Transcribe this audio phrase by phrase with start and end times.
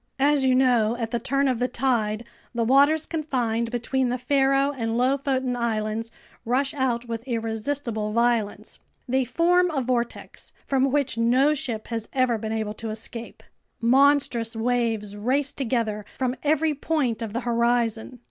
[0.17, 4.71] As you know, at the turn of the tide, the waters confined between the Faroe
[4.71, 6.09] and Lofoten Islands
[6.43, 8.79] rush out with irresistible violence.
[9.07, 13.43] They form a vortex from which no ship has ever been able to escape.
[13.79, 18.17] Monstrous waves race together from every point of the horizon.